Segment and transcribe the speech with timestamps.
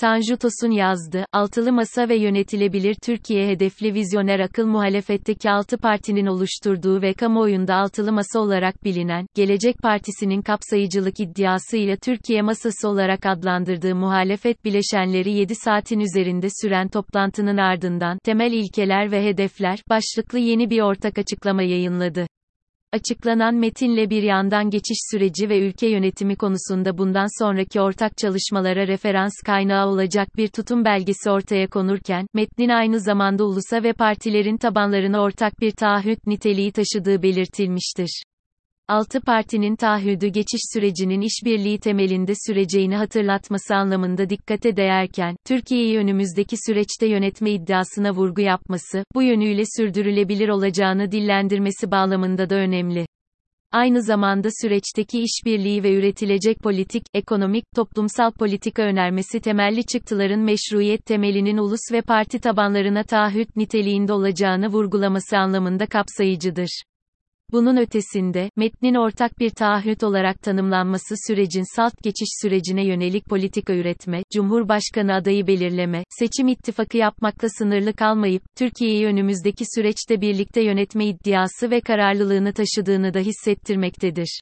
[0.00, 7.02] Tanju Tosun yazdı, Altılı Masa ve Yönetilebilir Türkiye hedefli vizyoner akıl muhalefetteki altı partinin oluşturduğu
[7.02, 14.64] ve kamuoyunda Altılı Masa olarak bilinen, Gelecek Partisi'nin kapsayıcılık iddiasıyla Türkiye Masası olarak adlandırdığı muhalefet
[14.64, 21.18] bileşenleri 7 saatin üzerinde süren toplantının ardından, temel ilkeler ve hedefler, başlıklı yeni bir ortak
[21.18, 22.26] açıklama yayınladı.
[22.92, 29.32] Açıklanan metinle bir yandan geçiş süreci ve ülke yönetimi konusunda bundan sonraki ortak çalışmalara referans
[29.46, 35.60] kaynağı olacak bir tutum belgesi ortaya konurken, metnin aynı zamanda ulusa ve partilerin tabanlarına ortak
[35.60, 38.22] bir taahhüt niteliği taşıdığı belirtilmiştir.
[38.90, 47.06] Altı partinin taahhüdü geçiş sürecinin işbirliği temelinde süreceğini hatırlatması anlamında dikkate değerken, Türkiye'yi önümüzdeki süreçte
[47.06, 53.06] yönetme iddiasına vurgu yapması, bu yönüyle sürdürülebilir olacağını dillendirmesi bağlamında da önemli.
[53.72, 61.58] Aynı zamanda süreçteki işbirliği ve üretilecek politik, ekonomik, toplumsal politika önermesi temelli çıktıların meşruiyet temelinin
[61.58, 66.82] ulus ve parti tabanlarına taahhüt niteliğinde olacağını vurgulaması anlamında kapsayıcıdır.
[67.52, 74.22] Bunun ötesinde, metnin ortak bir taahhüt olarak tanımlanması sürecin salt geçiş sürecine yönelik politika üretme,
[74.34, 81.80] Cumhurbaşkanı adayı belirleme, seçim ittifakı yapmakla sınırlı kalmayıp, Türkiye'yi önümüzdeki süreçte birlikte yönetme iddiası ve
[81.80, 84.40] kararlılığını taşıdığını da hissettirmektedir.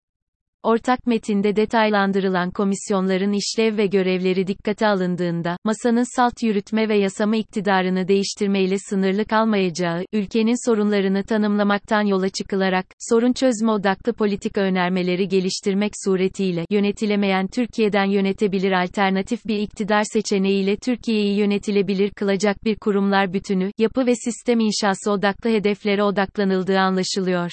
[0.68, 8.08] Ortak metinde detaylandırılan komisyonların işlev ve görevleri dikkate alındığında, masanın salt yürütme ve yasama iktidarını
[8.08, 16.64] değiştirmeyle sınırlı kalmayacağı, ülkenin sorunlarını tanımlamaktan yola çıkılarak, sorun çözme odaklı politika önermeleri geliştirmek suretiyle,
[16.70, 24.14] yönetilemeyen Türkiye'den yönetebilir alternatif bir iktidar seçeneğiyle Türkiye'yi yönetilebilir kılacak bir kurumlar bütünü, yapı ve
[24.14, 27.50] sistem inşası odaklı hedeflere odaklanıldığı anlaşılıyor.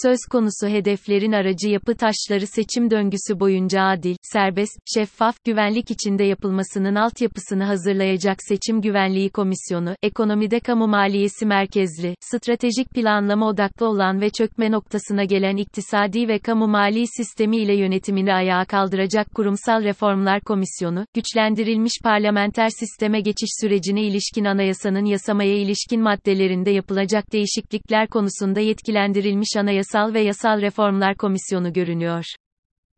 [0.00, 6.94] Söz konusu hedeflerin aracı yapı taşları seçim döngüsü boyunca adil, serbest, şeffaf, güvenlik içinde yapılmasının
[6.94, 14.70] altyapısını hazırlayacak Seçim Güvenliği Komisyonu, ekonomide kamu maliyesi merkezli, stratejik planlama odaklı olan ve çökme
[14.70, 21.92] noktasına gelen iktisadi ve kamu mali sistemi ile yönetimini ayağa kaldıracak Kurumsal Reformlar Komisyonu, güçlendirilmiş
[22.04, 30.14] parlamenter sisteme geçiş sürecine ilişkin anayasanın yasamaya ilişkin maddelerinde yapılacak değişiklikler konusunda yetkilendirilmiş anayasa Anayasal
[30.14, 32.24] ve Yasal Reformlar Komisyonu görünüyor.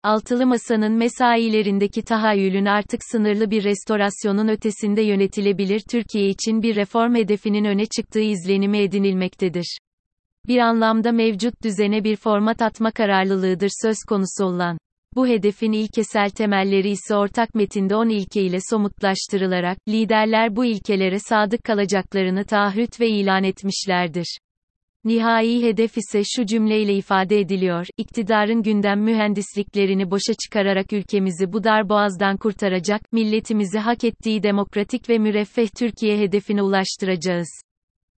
[0.02, 7.64] Altılı Masa'nın mesailerindeki tahayyülün artık sınırlı bir restorasyonun ötesinde yönetilebilir Türkiye için bir reform hedefinin
[7.64, 9.78] öne çıktığı izlenimi edinilmektedir.
[10.48, 14.78] Bir anlamda mevcut düzene bir format atma kararlılığıdır söz konusu olan.
[15.14, 21.64] Bu hedefin ilkesel temelleri ise ortak metinde 10 ilke ile somutlaştırılarak, liderler bu ilkelere sadık
[21.64, 24.38] kalacaklarını taahhüt ve ilan etmişlerdir.
[25.04, 31.88] Nihai hedef ise şu cümleyle ifade ediliyor, iktidarın gündem mühendisliklerini boşa çıkararak ülkemizi bu dar
[31.88, 37.48] boğazdan kurtaracak, milletimizi hak ettiği demokratik ve müreffeh Türkiye hedefine ulaştıracağız.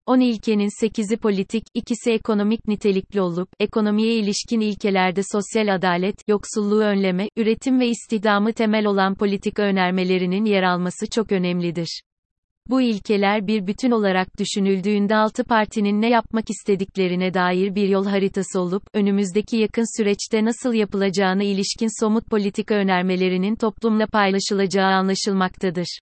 [0.06, 7.28] 10 ilkenin 8'i politik, ikisi ekonomik nitelikli olup, ekonomiye ilişkin ilkelerde sosyal adalet, yoksulluğu önleme,
[7.37, 12.03] üretim ve istihdamı temel olan politika önermelerinin yer alması çok önemlidir.
[12.70, 18.60] Bu ilkeler bir bütün olarak düşünüldüğünde altı partinin ne yapmak istediklerine dair bir yol haritası
[18.60, 25.98] olup, önümüzdeki yakın süreçte nasıl yapılacağına ilişkin somut politika önermelerinin toplumla paylaşılacağı anlaşılmaktadır.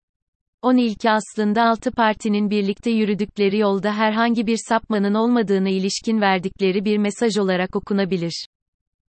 [0.62, 6.98] 10 ilke aslında altı partinin birlikte yürüdükleri yolda herhangi bir sapmanın olmadığını ilişkin verdikleri bir
[6.98, 8.46] mesaj olarak okunabilir.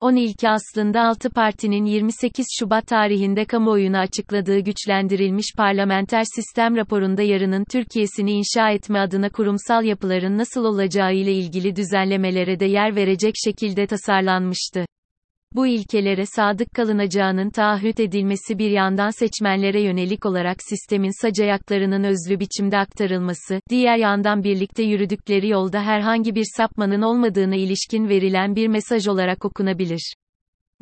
[0.03, 7.65] 10 ilke aslında 6 partinin 28 Şubat tarihinde kamuoyuna açıkladığı güçlendirilmiş parlamenter sistem raporunda yarının
[7.73, 13.87] Türkiye'sini inşa etme adına kurumsal yapıların nasıl olacağı ile ilgili düzenlemelere de yer verecek şekilde
[13.87, 14.87] tasarlanmıştı.
[15.55, 22.41] Bu ilkelere sadık kalınacağının taahhüt edilmesi bir yandan seçmenlere yönelik olarak sistemin sac ayaklarının özlü
[22.41, 29.09] biçimde aktarılması, diğer yandan birlikte yürüdükleri yolda herhangi bir sapmanın olmadığını ilişkin verilen bir mesaj
[29.09, 30.15] olarak okunabilir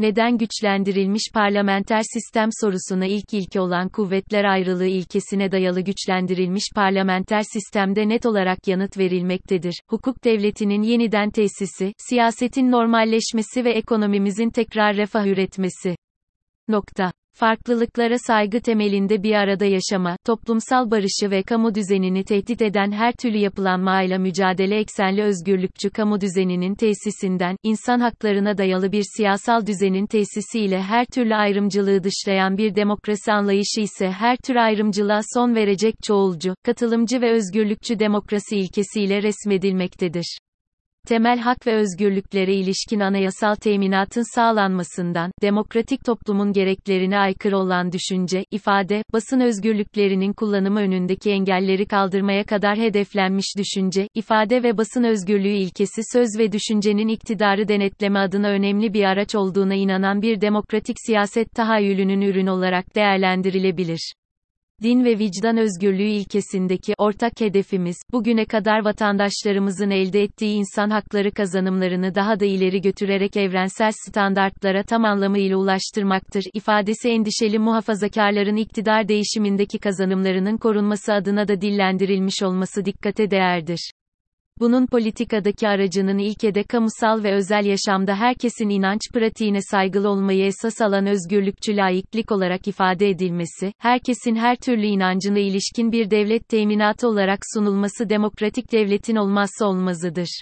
[0.01, 8.09] neden güçlendirilmiş parlamenter sistem sorusuna ilk ilke olan kuvvetler ayrılığı ilkesine dayalı güçlendirilmiş parlamenter sistemde
[8.09, 9.81] net olarak yanıt verilmektedir.
[9.89, 15.97] Hukuk devletinin yeniden tesisi, siyasetin normalleşmesi ve ekonomimizin tekrar refah üretmesi.
[16.69, 17.20] Nokta.
[17.41, 23.39] Farklılıklara saygı temelinde bir arada yaşama, toplumsal barışı ve kamu düzenini tehdit eden her türlü
[23.39, 31.07] yapılanmayla mücadele eksenli özgürlükçü kamu düzeninin tesisinden, insan haklarına dayalı bir siyasal düzenin tesisiyle her
[31.07, 37.31] türlü ayrımcılığı dışlayan bir demokrasi anlayışı ise her tür ayrımcılığa son verecek çoğulcu, katılımcı ve
[37.33, 40.39] özgürlükçü demokrasi ilkesiyle resmedilmektedir.
[41.09, 49.03] Temel hak ve özgürlüklere ilişkin anayasal teminatın sağlanmasından, demokratik toplumun gereklerine aykırı olan düşünce, ifade,
[49.13, 56.29] basın özgürlüklerinin kullanımı önündeki engelleri kaldırmaya kadar hedeflenmiş düşünce, ifade ve basın özgürlüğü ilkesi söz
[56.39, 62.47] ve düşüncenin iktidarı denetleme adına önemli bir araç olduğuna inanan bir demokratik siyaset tahayyülünün ürün
[62.47, 64.20] olarak değerlendirilebilir
[64.83, 72.15] din ve vicdan özgürlüğü ilkesindeki ortak hedefimiz, bugüne kadar vatandaşlarımızın elde ettiği insan hakları kazanımlarını
[72.15, 76.45] daha da ileri götürerek evrensel standartlara tam anlamıyla ulaştırmaktır.
[76.55, 83.91] ifadesi endişeli muhafazakarların iktidar değişimindeki kazanımlarının korunması adına da dillendirilmiş olması dikkate değerdir.
[84.61, 91.07] Bunun politikadaki aracının ilkede kamusal ve özel yaşamda herkesin inanç pratiğine saygılı olmayı esas alan
[91.07, 98.09] özgürlükçü laiklik olarak ifade edilmesi, herkesin her türlü inancına ilişkin bir devlet teminatı olarak sunulması
[98.09, 100.41] demokratik devletin olmazsa olmazıdır.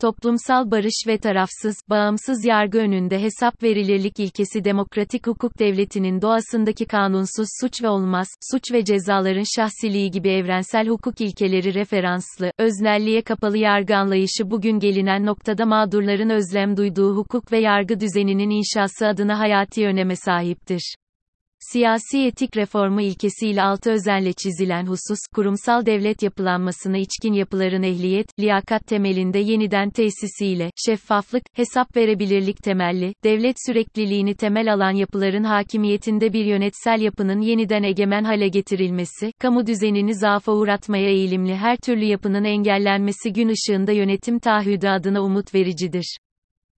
[0.00, 7.48] Toplumsal barış ve tarafsız, bağımsız yargı önünde hesap verilirlik ilkesi demokratik hukuk devletinin doğasındaki kanunsuz
[7.60, 13.96] suç ve olmaz, suç ve cezaların şahsiliği gibi evrensel hukuk ilkeleri referanslı, öznelliğe kapalı yargı
[13.96, 20.16] anlayışı bugün gelinen noktada mağdurların özlem duyduğu hukuk ve yargı düzeninin inşası adına hayati öneme
[20.16, 20.94] sahiptir.
[21.72, 28.86] Siyasi etik reformu ilkesiyle altı özenle çizilen husus, kurumsal devlet yapılanmasını içkin yapıların ehliyet, liyakat
[28.86, 37.00] temelinde yeniden tesisiyle, şeffaflık, hesap verebilirlik temelli, devlet sürekliliğini temel alan yapıların hakimiyetinde bir yönetsel
[37.00, 43.48] yapının yeniden egemen hale getirilmesi, kamu düzenini zaafa uğratmaya eğilimli her türlü yapının engellenmesi gün
[43.48, 46.16] ışığında yönetim taahhüdü adına umut vericidir.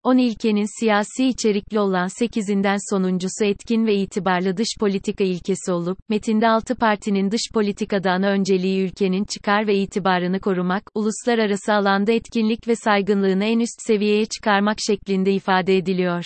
[0.03, 6.48] 10 ilkenin siyasi içerikli olan 8'inden sonuncusu etkin ve itibarlı dış politika ilkesi olup, metinde
[6.48, 12.75] 6 partinin dış politikada ana önceliği ülkenin çıkar ve itibarını korumak, uluslararası alanda etkinlik ve
[12.75, 16.25] saygınlığını en üst seviyeye çıkarmak şeklinde ifade ediliyor.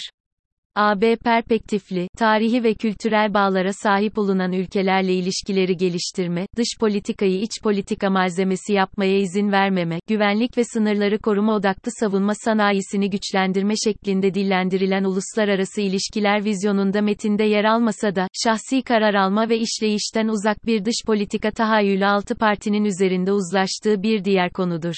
[0.75, 8.09] AB perspektifli, tarihi ve kültürel bağlara sahip olunan ülkelerle ilişkileri geliştirme, dış politikayı iç politika
[8.09, 15.81] malzemesi yapmaya izin vermeme, güvenlik ve sınırları koruma odaklı savunma sanayisini güçlendirme şeklinde dillendirilen uluslararası
[15.81, 21.51] ilişkiler vizyonunda metinde yer almasa da, şahsi karar alma ve işleyişten uzak bir dış politika
[21.51, 24.95] tahayyülü altı partinin üzerinde uzlaştığı bir diğer konudur.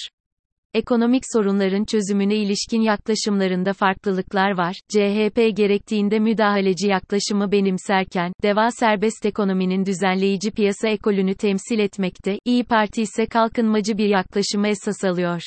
[0.73, 4.75] Ekonomik sorunların çözümüne ilişkin yaklaşımlarında farklılıklar var.
[4.89, 13.01] CHP gerektiğinde müdahaleci yaklaşımı benimserken, DEVA serbest ekonominin düzenleyici piyasa ekolünü temsil etmekte, İyi Parti
[13.01, 15.41] ise kalkınmacı bir yaklaşımı esas alıyor.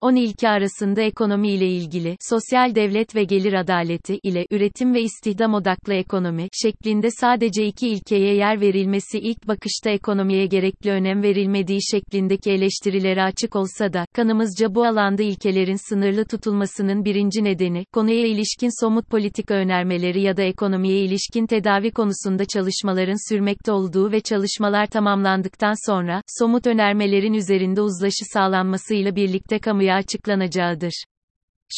[0.00, 5.54] 10 ilke arasında ekonomi ile ilgili, sosyal devlet ve gelir adaleti ile üretim ve istihdam
[5.54, 12.50] odaklı ekonomi şeklinde sadece iki ilkeye yer verilmesi ilk bakışta ekonomiye gerekli önem verilmediği şeklindeki
[12.50, 19.10] eleştirilere açık olsa da, kanımızca bu alanda ilkelerin sınırlı tutulmasının birinci nedeni, konuya ilişkin somut
[19.10, 26.22] politika önermeleri ya da ekonomiye ilişkin tedavi konusunda çalışmaların sürmekte olduğu ve çalışmalar tamamlandıktan sonra,
[26.26, 31.04] somut önermelerin üzerinde uzlaşı sağlanmasıyla birlikte kamuya kamuoyuna açıklanacağıdır.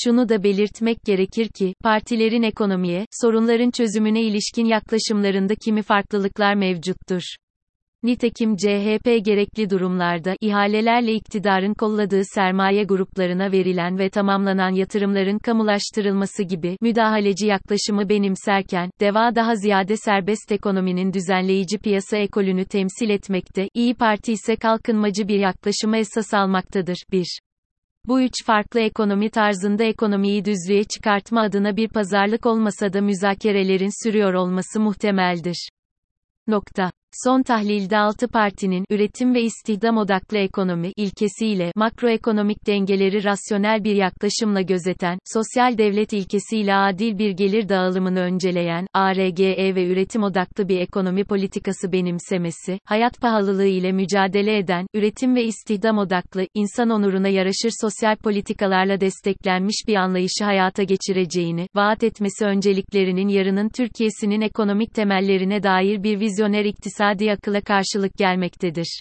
[0.05, 7.23] Şunu da belirtmek gerekir ki, partilerin ekonomiye, sorunların çözümüne ilişkin yaklaşımlarında kimi farklılıklar mevcuttur.
[8.03, 16.77] Nitekim CHP gerekli durumlarda ihalelerle iktidarın kolladığı sermaye gruplarına verilen ve tamamlanan yatırımların kamulaştırılması gibi
[16.81, 24.33] müdahaleci yaklaşımı benimserken, DEVA daha ziyade serbest ekonominin düzenleyici piyasa ekolünü temsil etmekte, İyi Parti
[24.33, 26.97] ise kalkınmacı bir yaklaşımı esas almaktadır.
[27.13, 27.52] 1.
[28.07, 34.35] Bu üç farklı ekonomi tarzında ekonomiyi düzlüğe çıkartma adına bir pazarlık olmasa da müzakerelerin sürüyor
[34.35, 35.69] olması muhtemeldir.
[36.47, 36.91] Nokta.
[37.15, 44.61] Son tahlilde altı partinin üretim ve istihdam odaklı ekonomi ilkesiyle makroekonomik dengeleri rasyonel bir yaklaşımla
[44.61, 51.25] gözeten, sosyal devlet ilkesiyle adil bir gelir dağılımını önceleyen, ARGE ve üretim odaklı bir ekonomi
[51.25, 58.17] politikası benimsemesi, hayat pahalılığı ile mücadele eden, üretim ve istihdam odaklı, insan onuruna yaraşır sosyal
[58.17, 66.21] politikalarla desteklenmiş bir anlayışı hayata geçireceğini, vaat etmesi önceliklerinin yarının Türkiye'sinin ekonomik temellerine dair bir
[66.21, 69.01] vizyoner iktisat iktisadi akıla karşılık gelmektedir.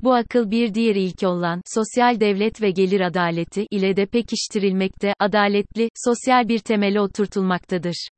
[0.00, 5.88] Bu akıl bir diğer ilke olan, sosyal devlet ve gelir adaleti, ile de pekiştirilmekte, adaletli,
[6.04, 8.08] sosyal bir temele oturtulmaktadır.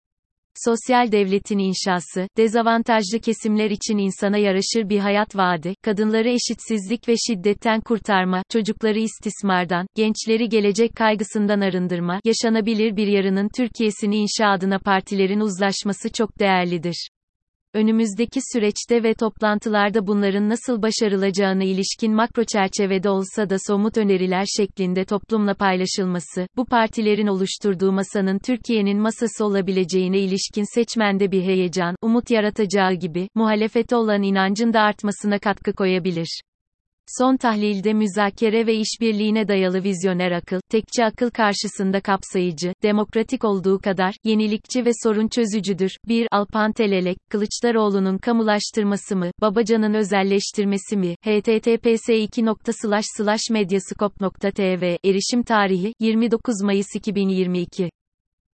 [0.65, 7.81] Sosyal devletin inşası, dezavantajlı kesimler için insana yaraşır bir hayat vaadi, kadınları eşitsizlik ve şiddetten
[7.81, 16.13] kurtarma, çocukları istismardan, gençleri gelecek kaygısından arındırma, yaşanabilir bir yarının Türkiye'sini inşa adına partilerin uzlaşması
[16.13, 17.09] çok değerlidir.
[17.79, 25.05] Önümüzdeki süreçte ve toplantılarda bunların nasıl başarılacağına ilişkin makro çerçevede olsa da somut öneriler şeklinde
[25.05, 32.93] toplumla paylaşılması, bu partilerin oluşturduğu masanın Türkiye'nin masası olabileceğine ilişkin seçmende bir heyecan, umut yaratacağı
[32.93, 36.41] gibi, muhalefete olan inancın da artmasına katkı koyabilir.
[37.19, 44.15] Son tahlilde müzakere ve işbirliğine dayalı vizyoner akıl, tekçi akıl karşısında kapsayıcı, demokratik olduğu kadar,
[44.25, 45.91] yenilikçi ve sorun çözücüdür.
[46.09, 46.29] 1.
[46.31, 51.15] Alpan Telelek, Kılıçdaroğlu'nun kamulaştırması mı, Babacan'ın özelleştirmesi mi?
[51.27, 52.43] https 2.
[53.51, 57.91] medyascope.tv, erişim tarihi, 29 Mayıs 2022